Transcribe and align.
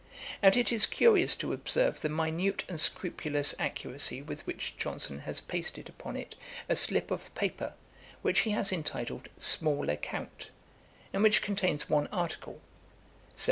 And 0.41 0.57
it 0.57 0.71
is 0.71 0.87
curious 0.87 1.35
to 1.35 1.53
observe 1.53 2.01
the 2.01 2.09
minute 2.09 2.63
and 2.67 2.79
scrupulous 2.79 3.53
accuracy 3.59 4.19
with 4.19 4.47
which 4.47 4.75
Johnson 4.75 5.19
has 5.19 5.39
pasted 5.41 5.89
upon 5.89 6.17
it 6.17 6.33
a 6.67 6.75
slip 6.75 7.11
of 7.11 7.31
paper, 7.35 7.75
which 8.23 8.39
he 8.39 8.49
has 8.49 8.73
entitled 8.73 9.29
Small 9.37 9.91
Account,' 9.91 10.49
and 11.13 11.21
which 11.21 11.43
contains 11.43 11.87
one 11.87 12.07
article, 12.07 12.61
'Sept. 13.35 13.39